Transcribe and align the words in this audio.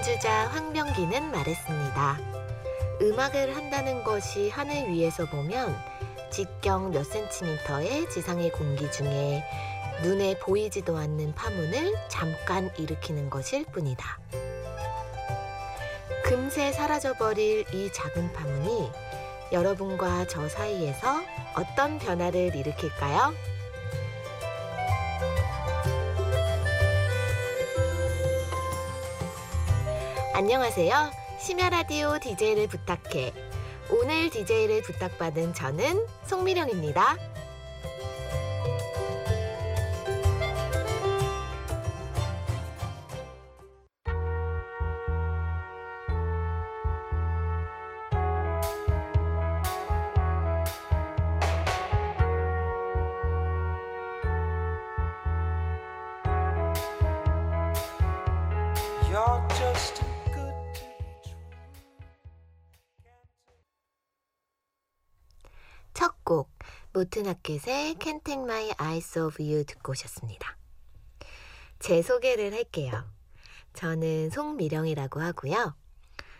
연주자 0.00 0.46
황병기는 0.46 1.30
말했습니다. 1.30 2.18
음악을 3.02 3.54
한다는 3.54 4.02
것이 4.02 4.48
하늘 4.48 4.88
위에서 4.88 5.26
보면 5.26 5.76
직경 6.30 6.90
몇 6.90 7.04
센티미터의 7.04 8.08
지상의 8.08 8.50
공기 8.50 8.90
중에 8.90 9.44
눈에 10.02 10.38
보이지도 10.38 10.96
않는 10.96 11.34
파문을 11.34 11.92
잠깐 12.08 12.70
일으키는 12.78 13.28
것일 13.28 13.66
뿐이다. 13.66 14.18
금세 16.24 16.72
사라져버릴 16.72 17.66
이 17.74 17.92
작은 17.92 18.32
파문이 18.32 18.90
여러분과 19.52 20.26
저 20.28 20.48
사이에서 20.48 21.20
어떤 21.54 21.98
변화를 21.98 22.56
일으킬까요? 22.56 23.34
안녕하세요. 30.42 31.10
심야라디오 31.38 32.18
DJ를 32.18 32.66
부탁해. 32.66 33.34
오늘 33.90 34.30
DJ를 34.30 34.80
부탁받은 34.80 35.52
저는 35.52 36.06
송미령입니다. 36.24 37.18
첫 65.94 66.20
곡 66.24 66.48
모튼 66.92 67.26
하켓의 67.26 67.96
Can't 67.96 68.24
Take 68.24 68.42
My 68.42 68.70
Eyes 68.80 69.18
Off 69.18 69.42
You 69.42 69.64
듣고 69.64 69.92
오셨습니다. 69.92 70.56
제 71.80 72.02
소개를 72.02 72.52
할게요. 72.52 73.04
저는 73.72 74.30
송미령이라고 74.30 75.20
하고요. 75.20 75.76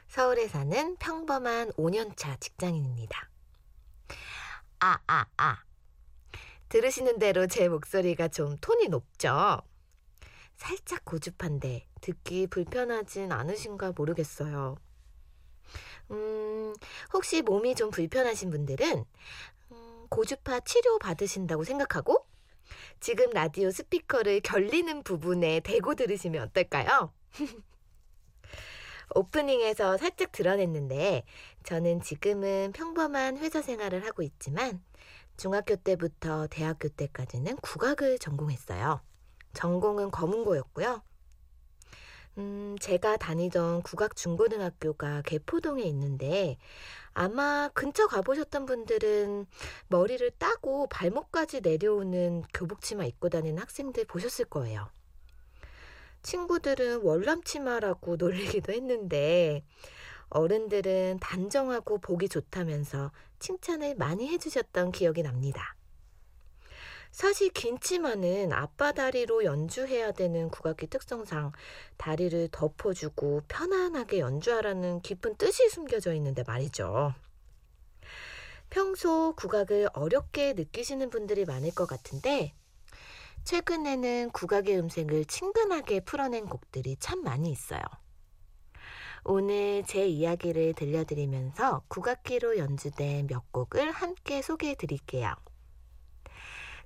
서울에 0.09 0.49
사는 0.49 0.97
평범한 0.97 1.71
5년차 1.73 2.41
직장인입니다. 2.41 3.31
아, 4.81 4.99
아, 5.07 5.27
아. 5.37 5.63
들으시는 6.69 7.19
대로 7.19 7.47
제 7.47 7.69
목소리가 7.69 8.29
좀 8.29 8.57
톤이 8.61 8.89
높죠? 8.89 9.63
살짝 10.57 11.05
고주판데 11.05 11.89
듣기 12.01 12.47
불편하진 12.47 13.33
않으신가 13.33 13.93
모르겠어요. 13.97 14.77
음, 16.11 16.75
혹시 17.13 17.43
몸이 17.43 17.75
좀 17.75 17.91
불편하신 17.91 18.51
분들은 18.51 19.05
음, 19.73 20.07
고주파 20.09 20.61
치료 20.61 20.99
받으신다고 20.99 21.65
생각하고 21.65 22.27
지금 23.01 23.31
라디오 23.31 23.71
스피커를 23.71 24.41
결리는 24.41 25.03
부분에 25.03 25.61
대고 25.61 25.95
들으시면 25.95 26.49
어떨까요? 26.49 27.13
오프닝에서 29.15 29.97
살짝 29.97 30.31
드러냈는데 30.33 31.25
저는 31.65 32.01
지금은 32.01 32.73
평범한 32.73 33.39
회사 33.39 33.61
생활을 33.61 34.07
하고 34.07 34.23
있지만 34.23 34.83
중학교 35.37 35.77
때부터 35.77 36.47
대학교 36.49 36.89
때까지는 36.89 37.57
국악을 37.57 38.19
전공했어요. 38.19 39.01
전공은 39.55 40.11
검은고였고요. 40.11 41.03
음, 42.39 42.77
제가 42.81 43.17
다니던 43.17 43.83
국악중고등학교가 43.83 45.23
개포동에 45.23 45.83
있는데 45.85 46.57
아마 47.13 47.69
근처 47.75 48.07
가보셨던 48.07 48.67
분들은 48.67 49.47
머리를 49.89 50.31
따고 50.39 50.87
발목까지 50.89 51.61
내려오는 51.61 52.43
교복치마 52.55 53.05
입고 53.05 53.29
다니는 53.29 53.59
학생들 53.59 54.05
보셨을 54.05 54.45
거예요. 54.47 54.89
친구들은 56.23 57.03
월남치마라고 57.03 58.17
놀리기도 58.61 58.73
했는데 58.73 59.65
어른들은 60.29 61.19
단정하고 61.21 61.99
보기 61.99 62.29
좋다면서 62.29 63.11
칭찬을 63.41 63.97
많이 63.97 64.29
해주셨던 64.29 64.93
기억이 64.93 65.23
납니다. 65.23 65.75
사실 67.11 67.51
긴 67.51 67.79
치마는 67.81 68.53
앞바다리로 68.53 69.45
연주해야 69.45 70.13
되는 70.13 70.49
국악기 70.49 70.87
특성상 70.87 71.53
다리를 71.97 72.49
덮어주고 72.53 73.43
편안하게 73.49 74.21
연주하라는 74.21 75.01
깊은 75.03 75.37
뜻이 75.37 75.69
숨겨져 75.69 76.15
있는데 76.15 76.45
말이죠. 76.47 77.15
평소 78.71 79.35
국악을 79.37 79.89
어렵게 79.93 80.53
느끼시는 80.53 81.11
분들이 81.11 81.45
많을 81.45 81.73
것 81.73 81.87
같은데 81.87 82.55
최근에는 83.43 84.31
국악의 84.31 84.79
음색을 84.79 85.25
친근하게 85.25 86.01
풀어낸 86.01 86.47
곡들이 86.47 86.97
참 87.01 87.23
많이 87.25 87.51
있어요. 87.51 87.83
오늘 89.25 89.83
제 89.87 90.07
이야기를 90.07 90.75
들려드리면서 90.75 91.83
국악기로 91.89 92.59
연주된 92.59 93.27
몇 93.27 93.51
곡을 93.53 93.91
함께 93.91 94.41
소개해 94.41 94.77
드릴게요. 94.77 95.35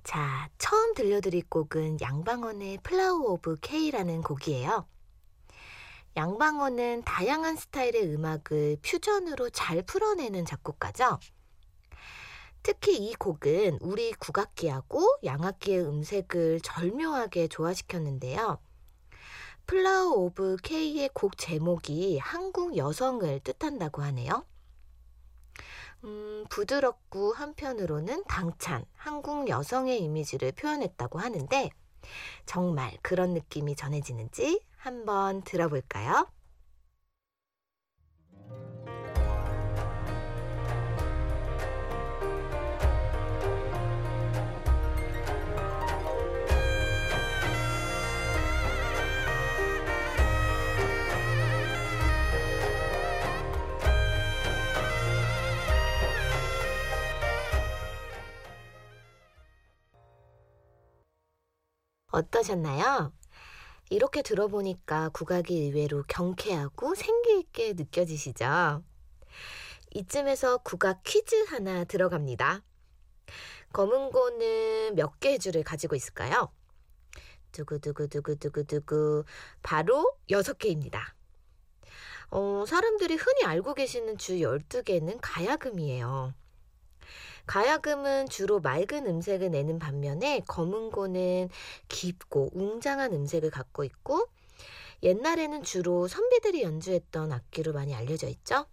자, 0.05 0.47
처음 0.59 0.93
들려드릴 0.93 1.49
곡은 1.49 1.99
양방언의 1.99 2.77
Flower 2.83 3.31
of 3.31 3.57
K라는 3.59 4.21
곡이에요. 4.21 4.87
양방언은 6.15 7.01
다양한 7.03 7.55
스타일의 7.55 8.13
음악을 8.13 8.77
퓨전으로 8.83 9.49
잘 9.49 9.81
풀어내는 9.81 10.45
작곡가죠. 10.45 11.19
특히 12.61 12.97
이 12.97 13.15
곡은 13.15 13.79
우리 13.81 14.13
국악기하고 14.13 15.17
양악기의 15.23 15.83
음색을 15.83 16.61
절묘하게 16.61 17.47
조화시켰는데요. 17.47 18.59
Flower 19.65 20.11
of 20.17 20.57
K의 20.63 21.09
곡 21.15 21.35
제목이 21.35 22.19
한국 22.19 22.77
여성을 22.77 23.39
뜻한다고 23.39 24.03
하네요. 24.03 24.45
음, 26.05 26.45
부드럽고 26.49 27.33
한편으로는 27.33 28.23
당찬 28.25 28.85
한국 28.95 29.49
여성의 29.49 30.01
이미지를 30.01 30.51
표현했다고 30.51 31.19
하는데 31.19 31.69
정말 32.45 32.95
그런 33.01 33.33
느낌이 33.33 33.75
전해지는지 33.75 34.61
한번 34.77 35.41
들어볼까요? 35.41 36.27
어떠셨나요? 62.15 63.11
이렇게 63.89 64.21
들어보니까 64.21 65.09
국악이 65.09 65.53
의외로 65.53 66.01
경쾌하고 66.07 66.95
생기있게 66.95 67.73
느껴지시죠? 67.73 68.81
이쯤에서 69.93 70.59
국악 70.59 71.03
퀴즈 71.03 71.35
하나 71.49 71.83
들어갑니다. 71.83 72.63
검은고는 73.73 74.95
몇 74.95 75.19
개의 75.19 75.39
줄을 75.39 75.63
가지고 75.63 75.95
있을까요? 75.95 76.53
두구두구두구두구두구 77.51 79.25
바로 79.61 80.17
여섯 80.29 80.57
개입니다. 80.57 81.15
어, 82.29 82.63
사람들이 82.65 83.15
흔히 83.15 83.43
알고 83.43 83.73
계시는 83.73 84.17
주 84.17 84.35
12개는 84.35 85.19
가야금이에요. 85.21 86.33
가야금은 87.45 88.27
주로 88.29 88.59
맑은 88.59 89.05
음색을 89.05 89.51
내는 89.51 89.79
반면에 89.79 90.41
검은고는 90.47 91.49
깊고 91.87 92.51
웅장한 92.53 93.13
음색을 93.13 93.51
갖고 93.51 93.83
있고 93.83 94.27
옛날에는 95.03 95.63
주로 95.63 96.07
선비들이 96.07 96.63
연주했던 96.63 97.31
악기로 97.31 97.73
많이 97.73 97.93
알려져 97.93 98.27
있죠. 98.27 98.65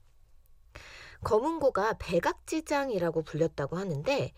검은고가 1.23 1.99
백악지장이라고 1.99 3.23
불렸다고 3.23 3.77
하는데 3.77 4.33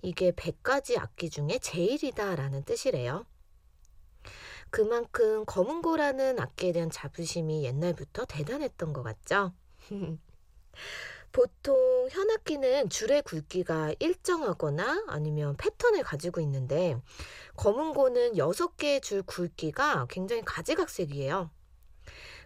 이게 0.00 0.32
100가지 0.32 0.98
악기 0.98 1.28
중에 1.28 1.58
제일이다라는 1.60 2.64
뜻이래요. 2.64 3.26
그만큼 4.70 5.44
검은고라는 5.44 6.38
악기에 6.38 6.72
대한 6.72 6.90
자부심이 6.90 7.64
옛날부터 7.64 8.24
대단했던 8.24 8.92
것 8.92 9.02
같죠? 9.02 9.52
보통 11.32 12.08
현악기는 12.10 12.88
줄의 12.88 13.22
굵기가 13.22 13.94
일정하거나 14.00 15.04
아니면 15.08 15.56
패턴을 15.56 16.02
가지고 16.02 16.40
있는데 16.40 17.00
검은고는 17.56 18.32
6개의 18.34 19.02
줄 19.02 19.22
굵기가 19.22 20.06
굉장히 20.08 20.42
가지각색이에요. 20.44 21.50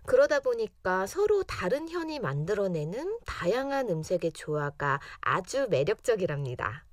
그러다 0.06 0.40
보니까 0.40 1.06
서로 1.06 1.42
다른 1.44 1.88
현이 1.88 2.18
만들어내는 2.18 3.20
다양한 3.24 3.88
음색의 3.88 4.32
조화가 4.32 5.00
아주 5.22 5.66
매력적이랍니다. 5.70 6.84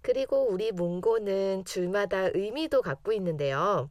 그리고 0.00 0.48
우리 0.48 0.72
몽고는 0.72 1.66
줄마다 1.66 2.30
의미도 2.32 2.80
갖고 2.80 3.12
있는데요. 3.12 3.90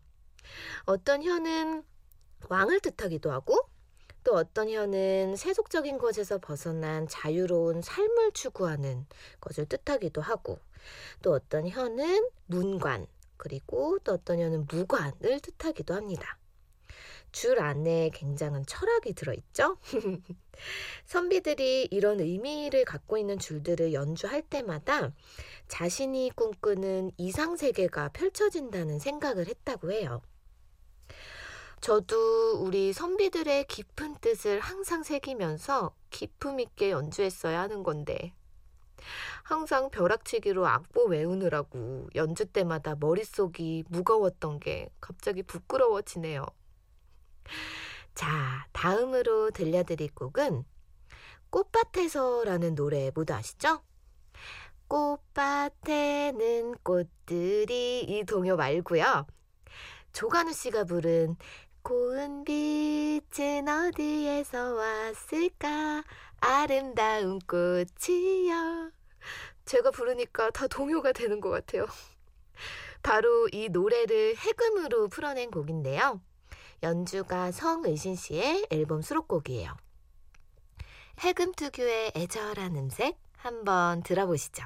어떤 0.86 1.22
현은 1.22 1.84
왕을 2.50 2.80
뜻하기도 2.80 3.32
하고 3.32 3.69
또 4.24 4.36
어떤 4.36 4.70
현은 4.70 5.36
세속적인 5.36 5.98
것에서 5.98 6.38
벗어난 6.38 7.08
자유로운 7.08 7.82
삶을 7.82 8.32
추구하는 8.34 9.06
것을 9.40 9.66
뜻하기도 9.66 10.22
하고 10.22 10.60
또 11.22 11.34
어떤 11.34 11.68
현은 11.68 12.30
문관 12.48 13.08
그리고 13.38 14.00
또 14.04 14.14
어떤 14.14 14.40
현은 14.40 14.68
무관을 14.70 15.40
뜻하기도 15.42 15.94
합니다. 15.94 16.38
줄 17.32 17.60
안에 17.60 18.10
굉장한 18.14 18.66
철학이 18.66 19.14
들어있죠? 19.14 19.78
선비들이 21.06 21.88
이런 21.92 22.20
의미를 22.20 22.86
갖고 22.86 23.18
있는 23.18 23.38
줄들을 23.38 23.94
연주할 23.94 24.42
때마다 24.42 25.14
자신이 25.68 26.32
꿈꾸는 26.36 27.12
이상세계가 27.18 28.10
펼쳐진다는 28.10 29.00
생각을 29.00 29.48
했다고 29.48 29.92
해요. 29.92 30.22
저도 31.82 32.62
우리 32.62 32.92
선비들의 32.92 33.66
깊은 33.68 34.18
뜻을 34.20 34.60
항상 34.60 35.02
새기면서 35.02 35.96
기품 36.10 36.60
있게 36.60 36.92
연주했어야 36.92 37.62
하는 37.62 37.84
건데, 37.84 38.34
항상 39.44 39.90
벼락치기로 39.90 40.68
악보 40.68 41.06
외우느라고 41.06 42.10
연주 42.16 42.46
때마다 42.46 42.96
머릿속이 43.00 43.86
무거웠던 43.88 44.60
게 44.60 44.90
갑자기 45.00 45.42
부끄러워지네요. 45.42 46.46
자, 48.14 48.68
다음으로 48.74 49.52
들려드릴 49.52 50.14
곡은 50.14 50.66
꽃밭에서라는 51.50 52.76
노래 52.76 53.10
모두 53.16 53.34
아시죠? 53.34 53.82
꽃밭에는 54.90 56.76
꽃들이 56.84 58.02
이 58.02 58.24
동요 58.26 58.58
말고요. 58.58 59.26
조간우 60.12 60.52
씨가 60.54 60.86
부른 60.86 61.38
고운 61.82 62.44
빛은 62.44 63.68
어디에서 63.68 64.74
왔을까 64.74 66.04
아름다운 66.40 67.40
꽃이여 67.40 68.92
제가 69.66 69.92
부르니까 69.92 70.52
다 70.52 70.68
동요가 70.68 71.12
되는 71.12 71.40
것 71.40 71.50
같아요. 71.50 71.86
바로 73.02 73.48
이 73.52 73.70
노래를 73.70 74.36
해금으로 74.36 75.08
풀어낸 75.08 75.52
곡인데요. 75.52 76.22
연주가 76.84 77.52
성의신 77.52 78.16
씨의 78.16 78.68
앨범 78.70 79.02
수록곡이에요. 79.02 79.76
해금 81.20 81.54
특유의 81.54 82.14
애절한 82.16 82.76
음색 82.76 83.18
한번 83.38 84.04
들어보시죠. 84.04 84.64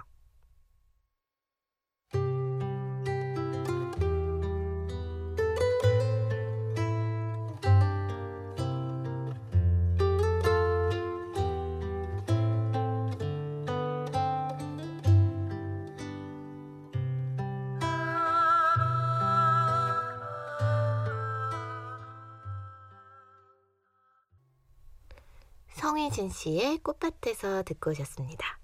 성희진 25.93 26.29
씨의 26.29 26.79
꽃밭에서 26.79 27.61
듣고 27.63 27.91
오셨습니다. 27.91 28.57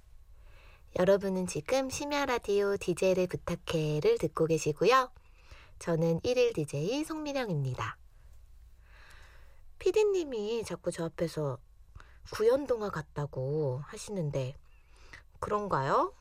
여러분은 0.98 1.46
지금 1.46 1.88
심야 1.88 2.26
라디오 2.26 2.76
DJ를 2.76 3.28
부탁해를 3.28 4.18
듣고 4.18 4.48
계시고요. 4.48 5.12
저는 5.78 6.22
1일 6.22 6.56
DJ 6.56 7.04
송미령입니다. 7.04 7.98
피디님이 9.78 10.64
자꾸 10.64 10.90
저 10.92 11.06
앞에서 11.06 11.60
구연동화 12.32 12.90
같다고 12.90 13.84
하시는데 13.86 14.56
그런가요? 15.40 16.16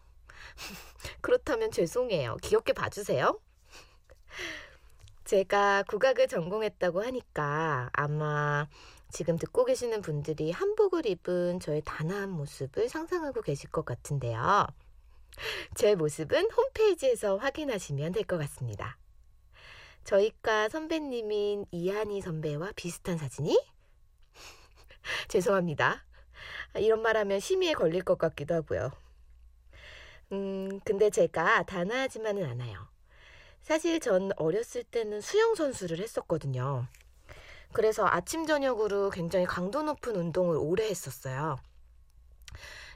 그렇다면 1.22 1.70
죄송해요. 1.70 2.36
귀엽게 2.42 2.74
봐주세요. 2.74 3.40
제가 5.24 5.84
국악을 5.84 6.28
전공했다고 6.28 7.02
하니까 7.02 7.88
아마 7.94 8.66
지금 9.10 9.36
듣고 9.38 9.64
계시는 9.64 10.02
분들이 10.02 10.50
한복을 10.50 11.06
입은 11.06 11.60
저의 11.60 11.82
단아한 11.84 12.30
모습을 12.30 12.88
상상하고 12.88 13.40
계실 13.42 13.70
것 13.70 13.84
같은데요. 13.84 14.66
제 15.74 15.94
모습은 15.94 16.50
홈페이지에서 16.50 17.36
확인하시면 17.36 18.12
될 18.12 18.24
것 18.24 18.38
같습니다. 18.38 18.98
저희과 20.04 20.68
선배님인 20.68 21.66
이한희 21.70 22.20
선배와 22.20 22.72
비슷한 22.76 23.18
사진이? 23.18 23.58
죄송합니다. 25.28 26.04
이런 26.76 27.02
말 27.02 27.16
하면 27.16 27.40
심의에 27.40 27.72
걸릴 27.74 28.02
것 28.02 28.18
같기도 28.18 28.54
하고요. 28.54 28.92
음, 30.32 30.80
근데 30.84 31.10
제가 31.10 31.62
단아하지만은 31.64 32.44
않아요. 32.44 32.88
사실 33.62 34.00
전 34.00 34.30
어렸을 34.36 34.84
때는 34.84 35.20
수영선수를 35.20 35.98
했었거든요. 35.98 36.86
그래서 37.72 38.06
아침, 38.06 38.46
저녁으로 38.46 39.10
굉장히 39.10 39.44
강도 39.46 39.82
높은 39.82 40.16
운동을 40.16 40.56
오래 40.56 40.88
했었어요. 40.88 41.58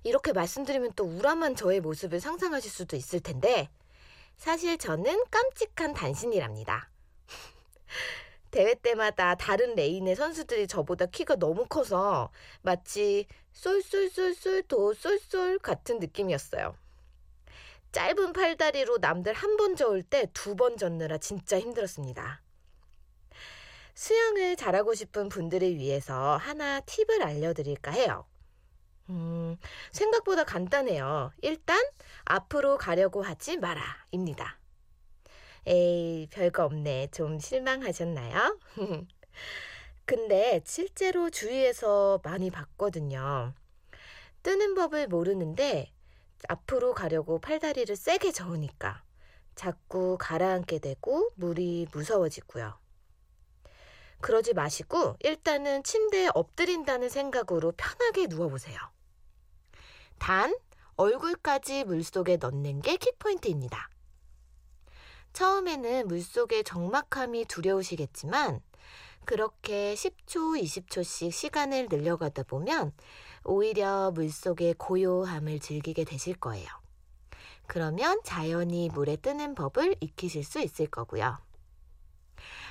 이렇게 0.05 0.33
말씀드리면 0.33 0.95
또 0.97 1.05
우람한 1.05 1.55
저의 1.57 1.81
모습을 1.81 2.21
상상하실 2.21 2.71
수도 2.71 2.97
있을 2.97 3.21
텐데, 3.21 3.69
사실 4.37 4.79
저는 4.79 5.25
깜찍한 5.31 5.95
단신이랍니다. 5.95 6.91
대회 8.51 8.75
때마다 8.75 9.35
다른 9.37 9.75
레인의 9.75 10.17
선수들이 10.17 10.67
저보다 10.67 11.07
키가 11.07 11.37
너무 11.37 11.67
커서 11.67 12.31
마치 12.63 13.27
쏠쏠쏠쏠 13.53 14.63
도쏠쏠 14.65 15.59
같은 15.61 15.99
느낌이었어요. 16.01 16.75
짧은 17.93 18.33
팔다리로 18.33 18.99
남들 18.99 19.35
한 19.35 19.57
번 19.57 19.77
저을 19.77 20.03
때 20.03 20.27
두 20.33 20.57
번 20.57 20.77
젓느라 20.77 21.19
진짜 21.19 21.61
힘들었습니다. 21.61 22.43
수영을 23.95 24.57
잘하고 24.57 24.95
싶은 24.95 25.29
분들을 25.29 25.77
위해서 25.77 26.37
하나 26.37 26.81
팁을 26.81 27.23
알려드릴까 27.23 27.91
해요. 27.91 28.27
음, 29.11 29.57
생각보다 29.91 30.45
간단해요. 30.45 31.33
일단, 31.43 31.83
앞으로 32.25 32.79
가려고 32.79 33.23
하지 33.23 33.57
마라. 33.59 33.83
입니다. 34.11 34.59
에이, 35.67 36.29
별거 36.31 36.65
없네. 36.65 37.09
좀 37.13 37.39
실망하셨나요? 37.39 38.59
근데 40.05 40.61
실제로 40.65 41.31
주위에서 41.31 42.21
많이 42.25 42.51
봤거든요. 42.51 43.55
뜨는 44.43 44.75
법을 44.75 45.07
모르는데 45.07 45.93
앞으로 46.49 46.95
가려고 46.95 47.39
팔다리를 47.39 47.95
세게 47.95 48.33
저으니까 48.33 49.05
자꾸 49.55 50.17
가라앉게 50.19 50.81
되고 50.81 51.31
물이 51.37 51.89
무서워지고요. 51.93 52.82
그러지 54.23 54.55
마시고 54.55 55.17
일단은 55.21 55.83
침대에 55.83 56.31
엎드린다는 56.33 57.11
생각으로 57.11 57.73
편하게 57.73 58.27
누워보세요. 58.29 58.79
단, 60.19 60.57
얼굴까지 60.97 61.85
물속에 61.85 62.37
넣는 62.37 62.81
게 62.81 62.97
키포인트입니다. 62.97 63.91
처음에는 65.33 66.09
물속의 66.09 66.65
적막함이 66.65 67.47
두려우시겠지만 67.47 68.61
그렇게 69.25 69.95
10초, 69.95 70.61
20초씩 70.63 71.33
시간을 71.33 71.89
늘려가다 71.91 72.45
보면 72.45 72.93
오히려 73.45 74.11
물속의 74.13 74.75
고요함을 74.79 75.59
즐기게 75.59 76.05
되실 76.05 76.35
거예요. 76.35 76.69
그러면 77.67 78.21
자연히 78.25 78.89
물에 78.93 79.17
뜨는 79.17 79.55
법을 79.55 79.97
익히실 80.01 80.45
수 80.45 80.61
있을 80.61 80.87
거고요. 80.87 81.39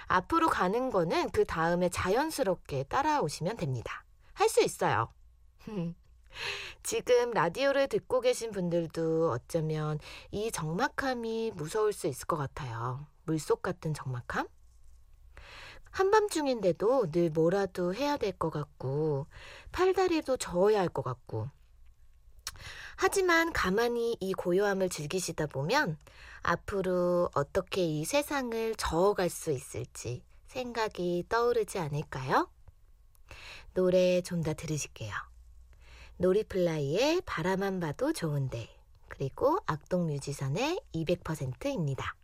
앞으로 0.08 0.50
가는 0.50 0.90
거는 0.92 1.30
그 1.32 1.46
다음에 1.46 1.90
자연스럽게 1.90 2.84
따라오시면 2.86 3.58
됩니다. 3.58 4.04
할 4.34 4.50
수 4.50 4.62
있어요. 4.64 5.10
지금 6.84 7.32
라디오를 7.32 7.88
듣고 7.88 8.22
계신 8.22 8.52
분들도 8.52 9.32
어쩌면 9.32 10.00
이 10.32 10.52
적막함이 10.52 11.52
무서울 11.56 11.94
수 11.94 12.08
있을 12.08 12.26
것 12.26 12.38
같아요. 12.38 13.06
물속 13.26 13.62
같은 13.62 13.94
적막함? 13.94 14.48
한밤중인데도 15.92 17.12
늘 17.12 17.30
뭐라도 17.30 17.94
해야 17.94 18.18
될 18.18 18.32
것 18.38 18.50
같고, 18.50 19.28
팔다리도 19.72 20.38
저어야 20.38 20.80
할 20.80 20.90
것 20.90 21.02
같고. 21.04 21.50
하지만 22.98 23.52
가만히 23.52 24.16
이 24.20 24.34
고요함을 24.34 24.90
즐기시다 24.90 25.48
보면 25.48 25.98
앞으로 26.44 27.30
어떻게 27.34 27.84
이 27.86 28.06
세상을 28.06 28.76
저어갈 28.76 29.30
수 29.30 29.52
있을지 29.52 30.24
생각이 30.48 31.26
떠오르지 31.30 31.80
않을까요? 31.80 32.50
노래 33.74 34.22
좀 34.22 34.44
더 34.44 34.54
들으실게요. 34.54 35.14
놀이플라이의 36.18 37.22
바라만 37.26 37.80
봐도 37.80 38.12
좋은데, 38.14 38.70
그리고 39.08 39.60
악동 39.66 40.08
뮤지션의 40.08 40.82
200%입니다. 40.94 42.16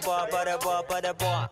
바라봐 0.00 0.26
바라봐 0.30 0.82
바라봐 0.82 1.50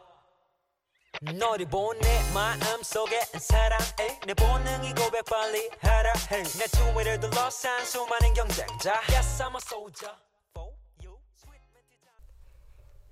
너를 1.39 1.67
본내 1.67 2.33
마음속에 2.33 3.21
사랑해 3.39 4.19
내 4.27 4.35
본능이 4.35 4.95
고백 4.95 5.25
빨리 5.27 5.69
하라 5.81 6.13
해내 6.31 6.67
주위를 6.69 7.21
둘러싼 7.21 7.85
수많은 7.85 8.35
경쟁자 8.35 9.01
Yes 9.11 9.43
I'm 9.43 9.55
a 9.55 9.61
soldier 9.63 10.15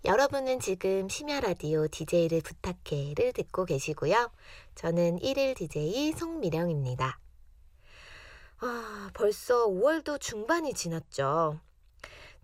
여러분은 0.04 0.60
지금 0.60 1.08
심야 1.08 1.40
라디오 1.40 1.88
DJ를 1.88 2.40
부탁해를 2.40 3.32
듣고 3.32 3.64
계시고요. 3.64 4.30
저는 4.76 5.18
1일 5.18 5.56
DJ 5.56 6.12
송미령입니다. 6.12 7.18
아, 8.60 9.10
벌써 9.14 9.66
5월도 9.66 10.20
중반이 10.20 10.74
지났죠. 10.74 11.58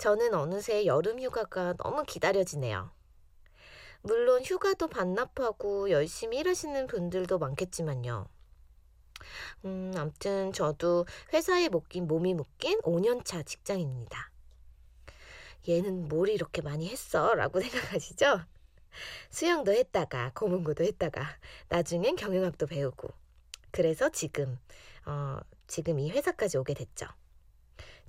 저는 0.03 0.35
어느새 0.35 0.85
여름 0.85 1.21
휴가가 1.21 1.75
너무 1.75 2.03
기다려지네요. 2.03 2.91
물론 4.01 4.43
휴가도 4.43 4.89
반납하고 4.89 5.91
열심히 5.91 6.39
일하시는 6.39 6.89
분들도 6.89 7.39
많겠지만요. 7.39 8.27
음, 9.65 9.93
암튼 9.97 10.53
저도 10.53 11.07
회사에 11.33 11.69
묶인 11.69 12.09
몸이 12.09 12.35
묶인 12.35 12.81
5년차 12.81 13.47
직장인입니다. 13.47 14.33
얘는 15.69 16.09
뭘 16.09 16.31
이렇게 16.31 16.63
많이 16.63 16.89
했어? 16.89 17.37
라고 17.37 17.61
생각하시죠? 17.61 18.41
수영도 19.31 19.71
했다가, 19.71 20.33
검은고도 20.35 20.83
했다가, 20.83 21.25
나중엔 21.69 22.17
경영학도 22.17 22.67
배우고. 22.67 23.09
그래서 23.71 24.09
지금, 24.09 24.59
어, 25.07 25.39
지금 25.69 26.01
이 26.01 26.11
회사까지 26.11 26.59
오게 26.59 26.75
됐죠. 26.75 27.07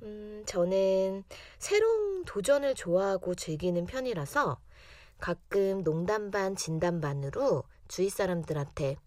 음, 0.03 0.43
저는 0.45 1.23
새로운 1.59 2.25
도전을 2.25 2.75
좋아하고 2.75 3.35
즐기는 3.35 3.85
편이라서 3.85 4.59
가끔 5.19 5.83
농담 5.83 6.29
반, 6.29 6.55
진담 6.55 6.99
반으로 6.99 7.63
주위 7.87 8.09
사람들한테 8.09 8.97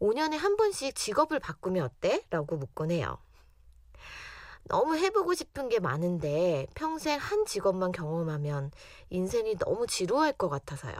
5년에 0.00 0.36
한 0.36 0.56
번씩 0.56 0.96
직업을 0.96 1.38
바꾸면 1.38 1.84
어때? 1.84 2.24
라고 2.30 2.56
묻곤 2.56 2.90
해요. 2.90 3.18
너무 4.64 4.96
해보고 4.96 5.34
싶은 5.34 5.68
게 5.68 5.78
많은데 5.78 6.66
평생 6.74 7.18
한 7.18 7.46
직업만 7.46 7.92
경험하면 7.92 8.72
인생이 9.10 9.56
너무 9.58 9.86
지루할 9.86 10.32
것 10.32 10.48
같아서요. 10.48 10.94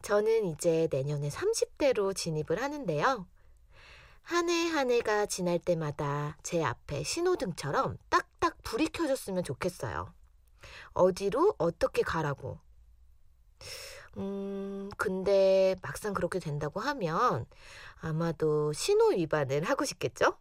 저는 0.00 0.46
이제 0.46 0.88
내년에 0.90 1.28
30대로 1.28 2.16
진입을 2.16 2.62
하는데요. 2.62 3.26
한 4.28 4.48
해 4.50 4.68
한 4.68 4.90
해가 4.90 5.24
지날 5.24 5.58
때마다 5.58 6.36
제 6.42 6.62
앞에 6.62 7.02
신호등처럼 7.02 7.96
딱딱 8.10 8.62
불이 8.62 8.88
켜졌으면 8.88 9.42
좋겠어요. 9.42 10.12
어디로 10.92 11.54
어떻게 11.58 12.02
가라고. 12.02 12.58
음, 14.18 14.90
근데 14.98 15.76
막상 15.82 16.12
그렇게 16.12 16.40
된다고 16.40 16.80
하면 16.80 17.46
아마도 18.00 18.72
신호 18.74 19.08
위반을 19.12 19.64
하고 19.64 19.86
싶겠죠? 19.86 20.36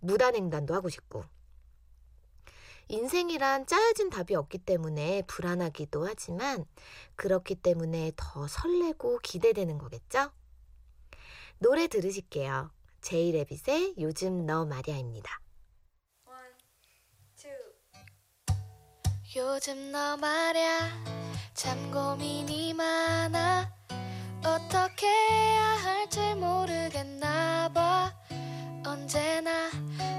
무단횡단도 0.00 0.72
하고 0.74 0.88
싶고. 0.88 1.24
인생이란 2.88 3.66
짜여진 3.66 4.10
답이 4.10 4.36
없기 4.36 4.58
때문에 4.58 5.22
불안하기도 5.26 6.06
하지만 6.06 6.64
그렇기 7.16 7.56
때문에 7.56 8.12
더 8.14 8.46
설레고 8.46 9.18
기대되는 9.18 9.78
거겠죠? 9.78 10.30
노래 11.58 11.88
들으실게요. 11.88 12.75
제이레빗의 13.06 13.94
요즘 14.00 14.46
너 14.46 14.64
말야입니다. 14.64 15.40
요즘 19.36 19.92
너 19.92 20.16
말야. 20.16 21.04
참 21.54 21.92
고민이 21.92 22.74
많아. 22.74 23.72
어떻게 24.44 25.06
해야 25.06 25.62
할지 25.62 26.18
모르겠나 26.34 27.70
봐. 27.72 28.12
언제나 28.84 29.70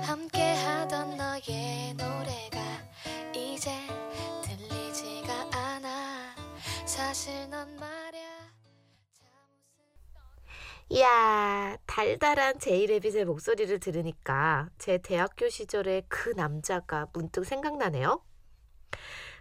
함께 0.04 0.54
하던 0.54 1.18
너의 1.18 1.94
노래가 1.96 2.60
이제 3.36 3.70
들리지가 4.44 5.50
않아. 5.52 6.36
사실 6.86 7.50
넌 7.50 7.68
웃음 7.76 8.17
이야, 10.90 11.78
달달한 11.86 12.60
제이레빗의 12.60 13.26
목소리를 13.26 13.78
들으니까 13.82 14.70
제 14.78 14.98
대학교 14.98 15.50
시절의 15.50 16.06
그 16.08 16.30
남자가 16.30 17.08
문득 17.12 17.44
생각나네요. 17.44 18.24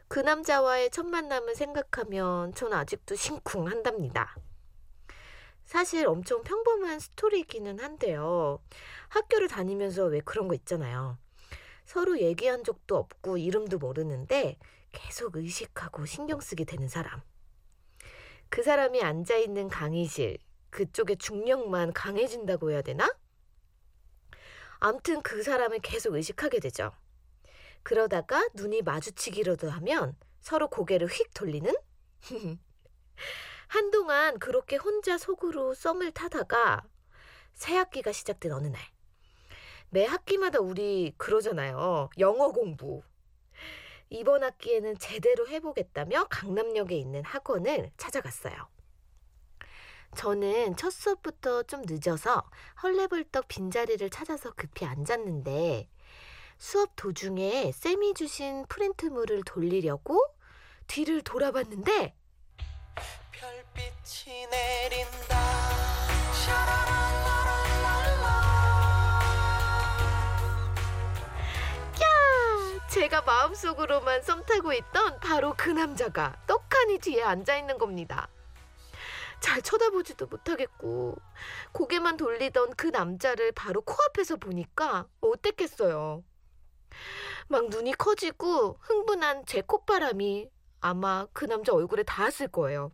그 0.08 0.18
남자와의 0.18 0.90
첫 0.90 1.06
만남을 1.06 1.54
생각하면 1.54 2.52
전 2.54 2.72
아직도 2.72 3.14
심쿵한답니다. 3.14 4.36
사실 5.64 6.08
엄청 6.08 6.42
평범한 6.42 6.98
스토리이기는 6.98 7.78
한데요. 7.78 8.60
학교를 9.08 9.46
다니면서 9.46 10.06
왜 10.06 10.20
그런 10.20 10.48
거 10.48 10.54
있잖아요. 10.54 11.16
서로 11.84 12.18
얘기한 12.18 12.64
적도 12.64 12.96
없고 12.96 13.38
이름도 13.38 13.78
모르는데 13.78 14.58
계속 14.90 15.36
의식하고 15.36 16.06
신경 16.06 16.40
쓰게 16.40 16.64
되는 16.64 16.88
사람. 16.88 17.22
그 18.48 18.64
사람이 18.64 19.00
앉아있는 19.00 19.68
강의실, 19.68 20.38
그쪽의 20.70 21.16
중력만 21.16 21.92
강해진다고 21.92 22.70
해야 22.70 22.82
되나? 22.82 23.14
암튼 24.78 25.22
그 25.22 25.42
사람을 25.42 25.80
계속 25.80 26.14
의식하게 26.14 26.60
되죠. 26.60 26.92
그러다가 27.82 28.46
눈이 28.54 28.82
마주치기라도 28.82 29.70
하면 29.70 30.16
서로 30.40 30.68
고개를 30.68 31.08
휙 31.08 31.32
돌리는? 31.34 31.72
한동안 33.68 34.38
그렇게 34.38 34.76
혼자 34.76 35.18
속으로 35.18 35.74
썸을 35.74 36.12
타다가 36.12 36.84
새 37.54 37.76
학기가 37.76 38.12
시작된 38.12 38.52
어느 38.52 38.68
날. 38.68 38.80
매 39.90 40.04
학기마다 40.04 40.60
우리 40.60 41.14
그러잖아요. 41.16 42.10
영어 42.18 42.52
공부. 42.52 43.02
이번 44.10 44.44
학기에는 44.44 44.98
제대로 44.98 45.48
해보겠다며 45.48 46.24
강남역에 46.24 46.94
있는 46.96 47.24
학원을 47.24 47.90
찾아갔어요. 47.96 48.68
저는 50.16 50.76
첫 50.76 50.90
수업부터 50.90 51.62
좀 51.64 51.82
늦어서 51.86 52.42
헐레벌떡 52.82 53.48
빈자리를 53.48 54.08
찾아서 54.08 54.50
급히 54.52 54.86
앉았는데 54.86 55.88
수업 56.58 56.90
도중에 56.96 57.70
쌤이 57.72 58.14
주신 58.14 58.64
프린트물을 58.66 59.42
돌리려고 59.44 60.18
뒤를 60.86 61.20
돌아봤는데 61.20 62.14
별빛이 63.30 64.46
내린다 64.46 65.36
야! 72.02 72.88
제가 72.88 73.20
마음속으로만 73.20 74.22
썸 74.22 74.42
타고 74.46 74.72
있던 74.72 75.20
바로 75.20 75.52
그 75.54 75.68
남자가 75.68 76.34
떡하니 76.46 76.98
뒤에 77.00 77.22
앉아 77.22 77.58
있는 77.58 77.76
겁니다. 77.76 78.28
잘 79.40 79.62
쳐다보지도 79.62 80.26
못하겠고 80.26 81.16
고개만 81.72 82.16
돌리던 82.16 82.74
그 82.76 82.88
남자를 82.88 83.52
바로 83.52 83.82
코앞에서 83.82 84.36
보니까 84.36 85.06
어땠겠어요. 85.20 86.24
막 87.48 87.68
눈이 87.68 87.92
커지고 87.92 88.78
흥분한 88.80 89.46
제 89.46 89.60
콧바람이 89.60 90.50
아마 90.80 91.26
그 91.32 91.44
남자 91.44 91.72
얼굴에 91.72 92.02
닿았을 92.02 92.48
거예요. 92.48 92.92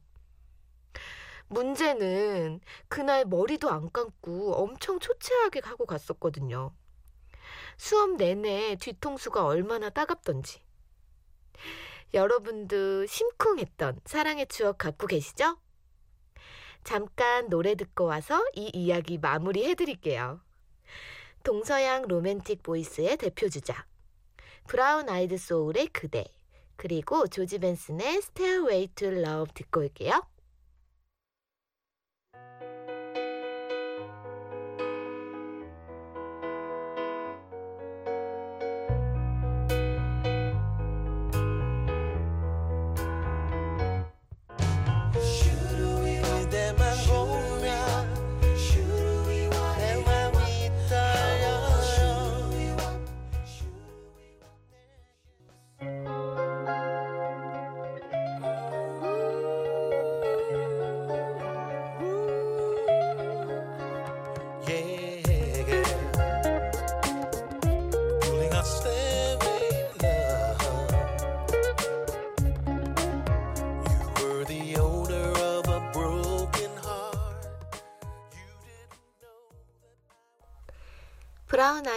문제는 1.49 2.61
그날 2.89 3.25
머리도 3.25 3.71
안 3.71 3.91
감고 3.93 4.55
엄청 4.55 4.99
초췌하게 4.99 5.61
하고 5.65 5.85
갔었거든요. 5.87 6.75
수업 7.77 8.17
내내 8.17 8.77
뒤통수가 8.77 9.45
얼마나 9.45 9.91
따갑던지. 9.91 10.63
여러분도 12.15 13.07
심쿵했던 13.07 14.01
사랑의 14.05 14.47
추억 14.47 14.79
갖고 14.79 15.07
계시죠? 15.07 15.59
잠깐 16.85 17.49
노래 17.49 17.75
듣고 17.75 18.05
와서 18.05 18.43
이 18.55 18.71
이야기 18.75 19.19
마무리해 19.19 19.75
드릴게요. 19.75 20.41
동서양 21.45 22.03
로맨틱 22.09 22.63
보이스의 22.63 23.17
대표주자 23.17 23.87
브라운 24.67 25.09
아이드 25.09 25.37
소울의 25.39 25.89
그대 25.89 26.25
그리고 26.77 27.27
조지 27.27 27.59
벤슨의 27.59 28.17
Stairway 28.19 28.89
듣고 29.55 29.81
올게요. 29.81 30.32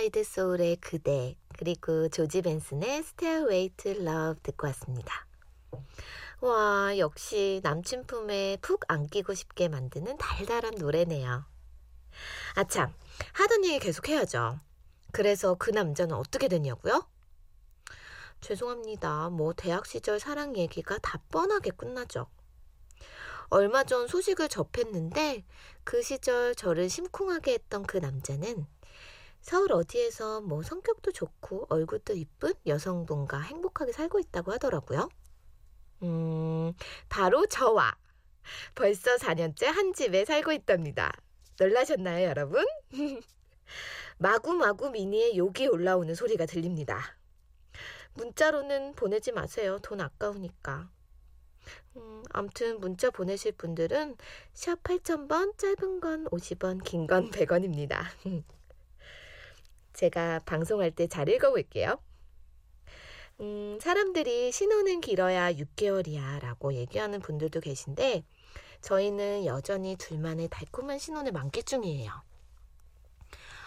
아이드 0.06 0.24
소울의 0.24 0.76
그대 0.82 1.36
그리고 1.58 2.08
조지 2.10 2.44
벤슨의 2.44 3.00
Stairway 3.00 3.70
to 3.70 3.92
Love 3.94 4.40
듣고 4.44 4.68
왔습니다. 4.68 5.26
와 6.42 6.96
역시 7.00 7.60
남친 7.64 8.06
품에 8.06 8.58
푹 8.62 8.82
안기고 8.88 9.34
싶게 9.34 9.68
만드는 9.68 10.18
달달한 10.18 10.76
노래네요. 10.76 11.46
아참 12.54 12.94
하던 13.34 13.66
얘기 13.66 13.80
계속 13.80 14.08
해야죠. 14.08 14.60
그래서 15.12 15.56
그 15.56 15.72
남자는 15.72 16.16
어떻게 16.16 16.50
됐냐고요? 16.50 17.10
죄송합니다. 18.42 19.30
뭐 19.30 19.54
대학 19.54 19.88
시절 19.88 20.20
사랑 20.20 20.56
얘기가 20.56 21.00
다 21.00 21.20
뻔하게 21.32 21.72
끝나죠. 21.72 22.28
얼마 23.50 23.84
전 23.84 24.08
소식을 24.08 24.50
접했는데 24.50 25.46
그 25.84 26.04
시절 26.04 26.54
저를 26.54 26.90
심쿵하게 26.90 27.54
했던 27.54 27.84
그 27.84 27.98
남자는 27.98 28.68
서울 29.46 29.72
어디에서 29.74 30.42
뭐 30.42 30.64
성격도 30.64 31.12
좋고 31.12 31.68
얼굴도 31.70 32.14
이쁜 32.16 32.54
여성분과 32.66 33.42
행복하게 33.42 33.92
살고 33.92 34.18
있다고 34.20 34.52
하더라고요. 34.54 35.08
음, 36.02 36.74
바로 37.10 37.46
저와 37.46 37.96
벌써 38.74 39.18
4년째 39.18 39.66
한 39.66 39.94
집에 39.94 40.26
살고 40.26 40.52
있답니다. 40.52 41.12
놀라셨나요, 41.60 42.28
여러분? 42.28 42.66
마구마구 44.18 44.90
미니에 44.90 45.38
욕이 45.38 45.68
올라오는 45.68 46.16
소리가 46.16 46.48
들립니다. 46.48 47.16
문자로는 48.16 48.96
보내지 48.96 49.32
마세요. 49.32 49.78
돈 49.84 50.02
아까우니까. 50.02 50.90
음, 51.98 52.24
암튼 52.32 52.80
문자 52.80 53.12
보내실 53.12 53.52
분들은 53.52 54.18
샵 54.54 54.82
8000번, 54.82 55.56
짧은 55.60 56.00
건 56.00 56.26
50원, 56.30 56.84
긴 56.84 57.06
건 57.06 57.30
100원입니다. 57.30 58.06
제가 59.96 60.40
방송할 60.46 60.92
때 60.92 61.08
잘 61.08 61.30
읽어볼게요. 61.30 61.98
음, 63.42 63.78
사람들이 63.82 64.52
신혼은 64.52 65.02
길어야 65.02 65.52
6개월이야 65.54 66.40
라고 66.42 66.74
얘기하는 66.74 67.20
분들도 67.22 67.60
계신데 67.60 68.24
저희는 68.82 69.46
여전히 69.46 69.96
둘만의 69.98 70.50
달콤한 70.50 71.00
신혼을 71.00 71.32
만끽 71.32 71.66
중이에요. 71.66 72.12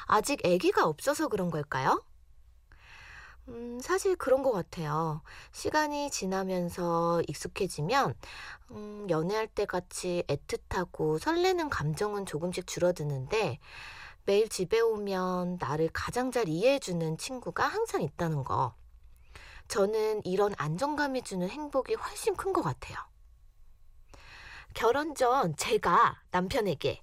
아직 0.06 0.44
아기가 0.44 0.86
없어서 0.86 1.28
그런 1.28 1.50
걸까요? 1.50 2.02
음, 3.48 3.78
사실 3.82 4.14
그런 4.16 4.42
것 4.42 4.52
같아요. 4.52 5.22
시간이 5.52 6.10
지나면서 6.10 7.22
익숙해지면 7.28 8.14
음, 8.72 9.06
연애할 9.10 9.48
때 9.48 9.64
같이 9.64 10.22
애틋하고 10.28 11.18
설레는 11.18 11.70
감정은 11.70 12.26
조금씩 12.26 12.66
줄어드는데 12.66 13.58
매일 14.28 14.46
집에 14.50 14.78
오면 14.78 15.56
나를 15.58 15.88
가장 15.90 16.30
잘 16.30 16.50
이해해주는 16.50 17.16
친구가 17.16 17.66
항상 17.66 18.02
있다는 18.02 18.44
거. 18.44 18.74
저는 19.68 20.20
이런 20.26 20.52
안정감이 20.58 21.22
주는 21.22 21.48
행복이 21.48 21.94
훨씬 21.94 22.36
큰 22.36 22.52
것 22.52 22.60
같아요. 22.60 22.98
결혼 24.74 25.14
전 25.14 25.56
제가 25.56 26.20
남편에게 26.30 27.02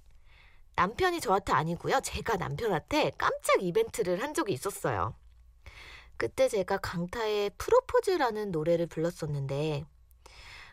남편이 0.76 1.20
저한테 1.20 1.52
아니고요. 1.52 1.98
제가 2.00 2.36
남편한테 2.36 3.10
깜짝 3.18 3.60
이벤트를 3.60 4.22
한 4.22 4.32
적이 4.32 4.52
있었어요. 4.52 5.16
그때 6.16 6.46
제가 6.48 6.76
강타의 6.76 7.50
프로포즈라는 7.58 8.52
노래를 8.52 8.86
불렀었는데 8.86 9.84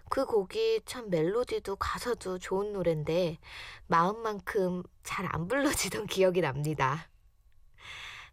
그 0.10 0.26
곡이 0.26 0.82
참 0.86 1.10
멜로디도 1.10 1.76
가사도 1.78 2.38
좋은 2.40 2.74
노래인데 2.74 3.40
마음만큼 3.88 4.84
잘 5.04 5.26
안 5.34 5.48
불러지던 5.48 6.06
기억이 6.08 6.42
납니다. 6.42 7.10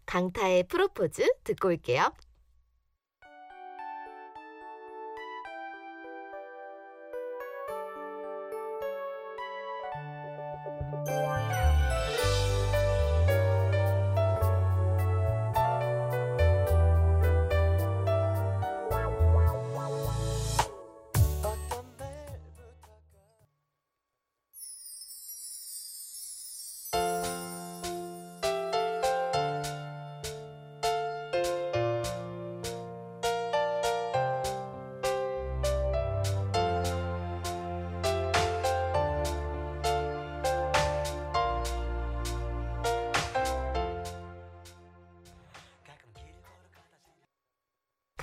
강타의 0.05 0.63
프로포즈 0.67 1.27
듣고 1.43 1.69
올게요. 1.69 2.11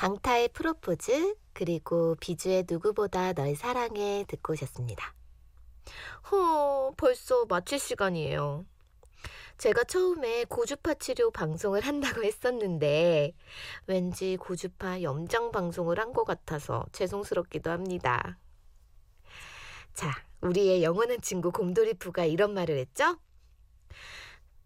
강타의 0.08 0.48
프로포즈 0.54 1.36
그리고 1.52 2.14
비주의 2.14 2.64
누구보다 2.66 3.34
널 3.34 3.54
사랑해 3.54 4.24
듣고 4.26 4.54
오셨습니다. 4.54 5.14
호, 6.30 6.94
벌써 6.96 7.44
마칠 7.44 7.78
시간이에요. 7.78 8.64
제가 9.58 9.84
처음에 9.84 10.46
고주파 10.46 10.94
치료 10.94 11.30
방송을 11.30 11.82
한다고 11.82 12.24
했었는데 12.24 13.34
왠지 13.86 14.38
고주파 14.38 15.02
염장 15.02 15.52
방송을 15.52 15.98
한 15.98 16.14
것 16.14 16.24
같아서 16.24 16.86
죄송스럽기도 16.92 17.70
합니다. 17.70 18.38
자, 19.92 20.10
우리의 20.40 20.82
영원한 20.82 21.20
친구 21.20 21.52
곰돌이푸가 21.52 22.24
이런 22.24 22.54
말을 22.54 22.78
했죠? 22.78 23.18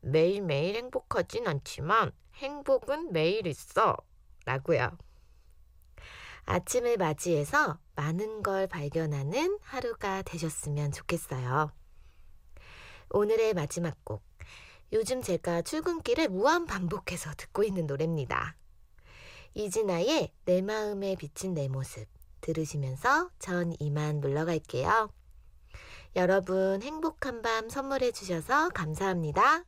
매일매일 0.02 0.76
행복하진 0.76 1.48
않지만 1.48 2.12
행복은 2.36 3.12
매일 3.12 3.48
있어. 3.48 3.96
라고요. 4.44 4.96
아침을 6.44 6.96
맞이해서 6.96 7.78
많은 7.94 8.42
걸 8.42 8.66
발견하는 8.66 9.58
하루가 9.62 10.22
되셨으면 10.22 10.92
좋겠어요. 10.92 11.72
오늘의 13.10 13.54
마지막 13.54 13.96
곡. 14.04 14.22
요즘 14.92 15.22
제가 15.22 15.62
출근길에 15.62 16.28
무한 16.28 16.66
반복해서 16.66 17.32
듣고 17.36 17.64
있는 17.64 17.86
노래입니다. 17.86 18.56
이진아의 19.54 20.32
내 20.44 20.62
마음에 20.62 21.14
비친 21.16 21.54
내 21.54 21.68
모습 21.68 22.06
들으시면서 22.40 23.30
전 23.38 23.72
이만 23.78 24.20
물러갈게요. 24.20 25.10
여러분 26.16 26.82
행복한 26.82 27.40
밤 27.40 27.70
선물해 27.70 28.12
주셔서 28.12 28.68
감사합니다. 28.70 29.64